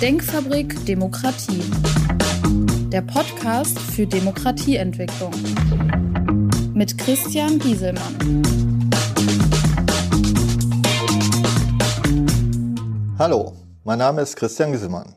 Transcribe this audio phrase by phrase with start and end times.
[0.00, 1.62] Denkfabrik Demokratie.
[2.90, 5.32] Der Podcast für Demokratieentwicklung.
[6.72, 8.42] Mit Christian Gieselmann.
[13.18, 13.52] Hallo,
[13.84, 15.16] mein Name ist Christian Gieselmann.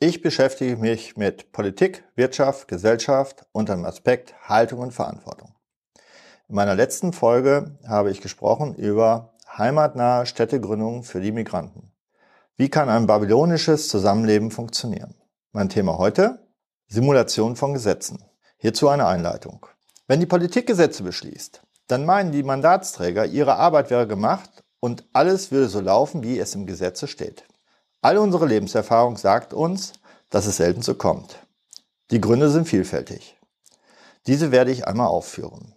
[0.00, 5.54] Ich beschäftige mich mit Politik, Wirtschaft, Gesellschaft unter dem Aspekt Haltung und Verantwortung.
[6.48, 11.92] In meiner letzten Folge habe ich gesprochen über heimatnahe Städtegründungen für die Migranten.
[12.56, 15.14] Wie kann ein babylonisches Zusammenleben funktionieren?
[15.52, 16.46] Mein Thema heute?
[16.88, 18.24] Simulation von Gesetzen.
[18.58, 19.66] Hierzu eine Einleitung.
[20.06, 25.50] Wenn die Politik Gesetze beschließt, dann meinen die Mandatsträger, ihre Arbeit wäre gemacht und alles
[25.50, 27.44] würde so laufen, wie es im Gesetze steht.
[28.02, 29.92] All unsere Lebenserfahrung sagt uns,
[30.30, 31.38] dass es selten so kommt.
[32.10, 33.36] Die Gründe sind vielfältig.
[34.26, 35.75] Diese werde ich einmal aufführen.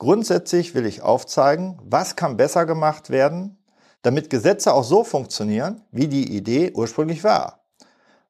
[0.00, 3.62] Grundsätzlich will ich aufzeigen, was kann besser gemacht werden,
[4.00, 7.66] damit Gesetze auch so funktionieren, wie die Idee ursprünglich war,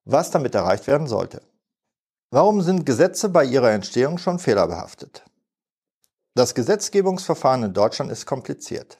[0.04, 1.42] was damit erreicht werden sollte.
[2.32, 5.24] Warum sind Gesetze bei ihrer Entstehung schon fehlerbehaftet?
[6.34, 8.98] Das Gesetzgebungsverfahren in Deutschland ist kompliziert.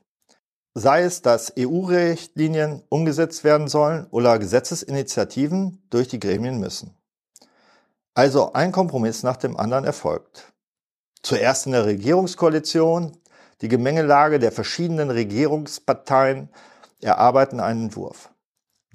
[0.72, 6.96] Sei es, dass EU-Richtlinien umgesetzt werden sollen oder Gesetzesinitiativen durch die Gremien müssen.
[8.14, 10.52] Also ein Kompromiss nach dem anderen erfolgt.
[11.22, 13.16] Zuerst in der Regierungskoalition,
[13.60, 16.48] die Gemengelage der verschiedenen Regierungsparteien
[17.00, 18.30] erarbeiten einen Entwurf.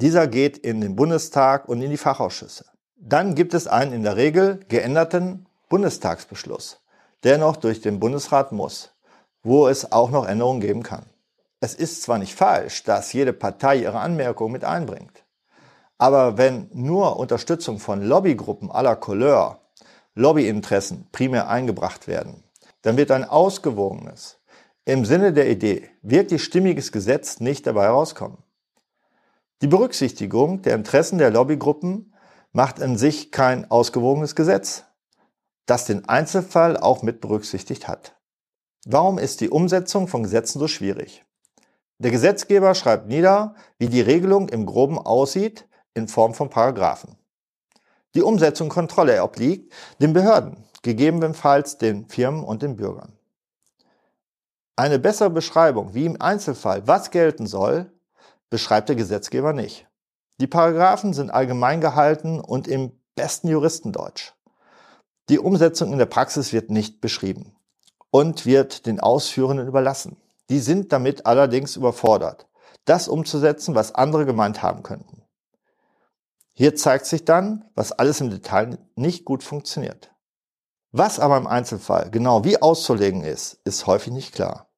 [0.01, 2.65] Dieser geht in den Bundestag und in die Fachausschüsse.
[2.95, 6.81] Dann gibt es einen in der Regel geänderten Bundestagsbeschluss,
[7.23, 8.91] der noch durch den Bundesrat muss,
[9.43, 11.05] wo es auch noch Änderungen geben kann.
[11.59, 15.23] Es ist zwar nicht falsch, dass jede Partei ihre Anmerkungen mit einbringt,
[15.97, 19.61] aber wenn nur Unterstützung von Lobbygruppen aller Couleur,
[20.15, 22.43] Lobbyinteressen primär eingebracht werden,
[22.81, 24.39] dann wird ein ausgewogenes,
[24.85, 28.37] im Sinne der Idee wirklich stimmiges Gesetz nicht dabei herauskommen.
[29.61, 32.13] Die Berücksichtigung der Interessen der Lobbygruppen
[32.51, 34.83] macht in sich kein ausgewogenes Gesetz,
[35.65, 38.15] das den Einzelfall auch mit berücksichtigt hat.
[38.85, 41.25] Warum ist die Umsetzung von Gesetzen so schwierig?
[41.97, 47.17] Der Gesetzgeber schreibt nieder, wie die Regelung im Groben aussieht, in Form von Paragraphen.
[48.15, 53.11] Die Umsetzung und Kontrolle obliegt den Behörden, gegebenenfalls den Firmen und den Bürgern.
[54.77, 57.91] Eine bessere Beschreibung, wie im Einzelfall was gelten soll,
[58.49, 59.87] beschreibt der Gesetzgeber nicht.
[60.39, 64.33] Die Paragraphen sind allgemein gehalten und im besten Juristendeutsch.
[65.29, 67.55] Die Umsetzung in der Praxis wird nicht beschrieben
[68.11, 70.17] und wird den Ausführenden überlassen.
[70.49, 72.47] Die sind damit allerdings überfordert,
[72.85, 75.24] das umzusetzen, was andere gemeint haben könnten.
[76.57, 80.11] Hier zeigt sich dann, was alles im Detail nicht gut funktioniert.
[80.93, 84.69] Was aber im Einzelfall genau wie auszulegen ist, ist häufig nicht klar.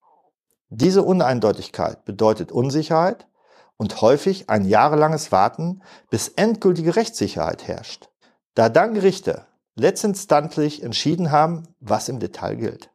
[0.70, 3.28] Diese Uneindeutigkeit bedeutet Unsicherheit
[3.78, 8.10] und häufig ein jahrelanges Warten, bis endgültige Rechtssicherheit herrscht,
[8.56, 9.46] da dann Gerichte
[9.76, 12.90] letztinstanzlich entschieden haben, was im Detail gilt.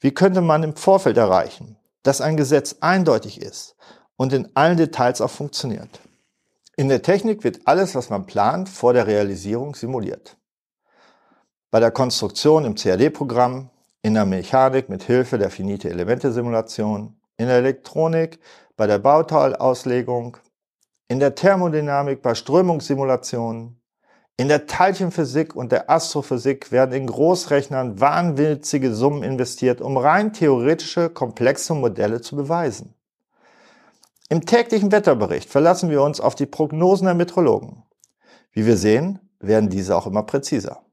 [0.00, 3.76] Wie könnte man im Vorfeld erreichen, dass ein Gesetz eindeutig ist
[4.16, 6.00] und in allen Details auch funktioniert?
[6.82, 10.36] In der Technik wird alles, was man plant, vor der Realisierung simuliert
[11.70, 13.70] bei der Konstruktion im CAD-Programm,
[14.02, 18.40] in der Mechanik mit Hilfe der Finite-Elemente-Simulation, in der Elektronik
[18.76, 20.38] bei der Bauteilauslegung,
[21.06, 23.80] in der Thermodynamik bei Strömungssimulationen,
[24.36, 31.10] in der Teilchenphysik und der Astrophysik werden in Großrechnern wahnwitzige Summen investiert, um rein theoretische,
[31.10, 32.96] komplexe Modelle zu beweisen.
[34.32, 37.82] Im täglichen Wetterbericht verlassen wir uns auf die Prognosen der Metrologen.
[38.50, 40.86] Wie wir sehen, werden diese auch immer präziser.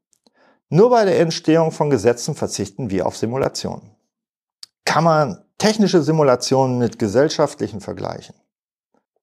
[0.68, 3.96] Nur bei der Entstehung von Gesetzen verzichten wir auf Simulationen.
[4.84, 8.36] Kann man technische Simulationen mit gesellschaftlichen vergleichen?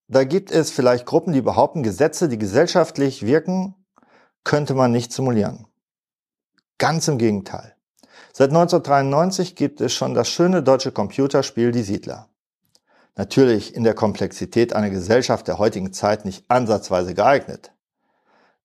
[0.09, 3.75] Da gibt es vielleicht Gruppen, die behaupten, Gesetze, die gesellschaftlich wirken,
[4.45, 5.67] könnte man nicht simulieren.
[6.79, 7.77] Ganz im Gegenteil.
[8.33, 12.31] Seit 1993 gibt es schon das schöne deutsche Computerspiel Die Siedler.
[13.17, 17.73] Natürlich in der Komplexität einer Gesellschaft der heutigen Zeit nicht ansatzweise geeignet.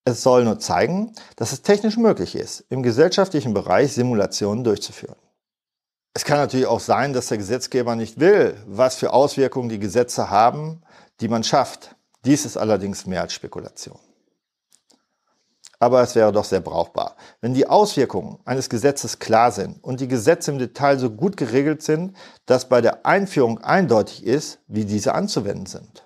[0.04, 5.16] Es soll nur zeigen, dass es technisch möglich ist, im gesellschaftlichen Bereich Simulationen durchzuführen.
[6.14, 10.30] Es kann natürlich auch sein, dass der Gesetzgeber nicht will, was für Auswirkungen die Gesetze
[10.30, 10.82] haben,
[11.22, 11.96] die man schafft.
[12.26, 14.00] Dies ist allerdings mehr als Spekulation.
[15.82, 20.08] Aber es wäre doch sehr brauchbar, wenn die Auswirkungen eines Gesetzes klar sind und die
[20.08, 25.16] Gesetze im Detail so gut geregelt sind, dass bei der Einführung eindeutig ist, wie diese
[25.16, 26.06] anzuwenden sind.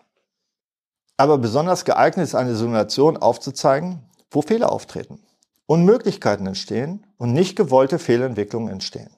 [1.18, 4.00] Aber besonders geeignet ist eine Simulation aufzuzeigen,
[4.32, 5.22] wo Fehler auftreten,
[5.66, 9.14] Unmöglichkeiten entstehen und nicht gewollte Fehlentwicklungen entstehen.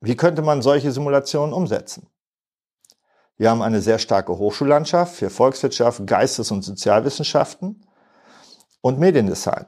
[0.00, 2.06] Wie könnte man solche Simulationen umsetzen?
[3.36, 7.84] Wir haben eine sehr starke Hochschullandschaft für Volkswirtschaft, Geistes- und Sozialwissenschaften
[8.82, 9.64] und Mediendesign,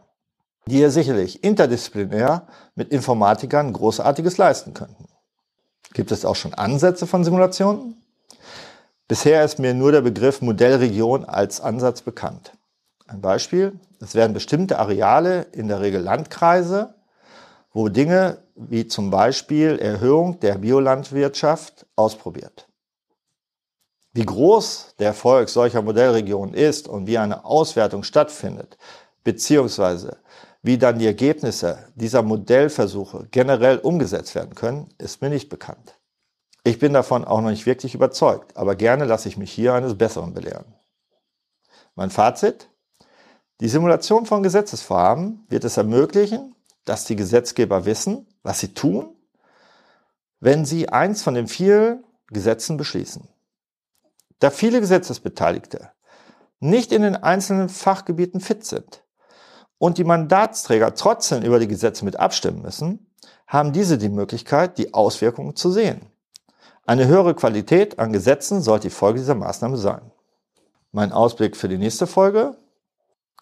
[0.66, 5.06] die hier sicherlich interdisziplinär mit Informatikern Großartiges leisten könnten.
[5.94, 8.02] Gibt es auch schon Ansätze von Simulationen?
[9.08, 12.52] Bisher ist mir nur der Begriff Modellregion als Ansatz bekannt.
[13.06, 16.94] Ein Beispiel, es werden bestimmte Areale, in der Regel Landkreise,
[17.72, 22.66] wo Dinge wie zum Beispiel Erhöhung der Biolandwirtschaft ausprobiert.
[24.12, 28.78] Wie groß der Erfolg solcher Modellregionen ist und wie eine Auswertung stattfindet,
[29.24, 30.18] beziehungsweise
[30.62, 35.98] wie dann die Ergebnisse dieser Modellversuche generell umgesetzt werden können, ist mir nicht bekannt.
[36.62, 39.98] Ich bin davon auch noch nicht wirklich überzeugt, aber gerne lasse ich mich hier eines
[39.98, 40.74] Besseren belehren.
[41.94, 42.70] Mein Fazit?
[43.60, 46.54] Die Simulation von Gesetzesvorhaben wird es ermöglichen,
[46.86, 49.14] dass die Gesetzgeber wissen, was sie tun,
[50.40, 53.28] wenn sie eins von den vielen Gesetzen beschließen.
[54.38, 55.92] Da viele Gesetzesbeteiligte
[56.58, 59.03] nicht in den einzelnen Fachgebieten fit sind
[59.84, 63.06] und die Mandatsträger trotzdem über die Gesetze mit abstimmen müssen,
[63.46, 66.06] haben diese die Möglichkeit, die Auswirkungen zu sehen.
[66.86, 70.10] Eine höhere Qualität an Gesetzen sollte die Folge dieser Maßnahme sein.
[70.90, 72.56] Mein Ausblick für die nächste Folge.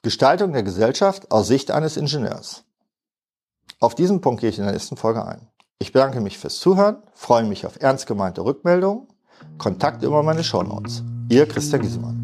[0.02, 2.64] Gestaltung der Gesellschaft aus Sicht eines Ingenieurs.
[3.78, 5.46] Auf diesen Punkt gehe ich in der nächsten Folge ein.
[5.78, 9.06] Ich bedanke mich fürs Zuhören, freue mich auf ernst gemeinte Rückmeldungen.
[9.58, 11.04] Kontakt über meine Shownotes.
[11.28, 12.21] Ihr Christian Giesemann.